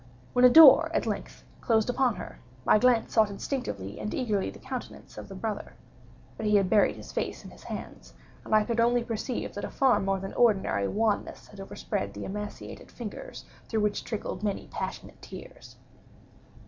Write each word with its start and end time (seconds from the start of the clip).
When 0.33 0.43
a 0.43 0.49
door, 0.49 0.89
at 0.95 1.05
length, 1.05 1.43
closed 1.61 1.87
upon 1.87 2.15
her, 2.15 2.39
my 2.65 2.79
glance 2.79 3.13
sought 3.13 3.29
instinctively 3.29 3.99
and 3.99 4.11
eagerly 4.15 4.49
the 4.49 4.57
countenance 4.57 5.15
of 5.15 5.29
the 5.29 5.35
brother—but 5.35 6.43
he 6.43 6.55
had 6.55 6.71
buried 6.71 6.95
his 6.95 7.11
face 7.11 7.45
in 7.45 7.51
his 7.51 7.61
hands, 7.65 8.15
and 8.43 8.55
I 8.55 8.63
could 8.63 8.79
only 8.79 9.03
perceive 9.03 9.53
that 9.53 9.63
a 9.63 9.69
far 9.69 9.99
more 9.99 10.19
than 10.19 10.33
ordinary 10.33 10.87
wanness 10.87 11.49
had 11.49 11.59
overspread 11.59 12.15
the 12.15 12.25
emaciated 12.25 12.89
fingers 12.89 13.45
through 13.69 13.81
which 13.81 14.03
trickled 14.03 14.41
many 14.41 14.65
passionate 14.71 15.21
tears. 15.21 15.75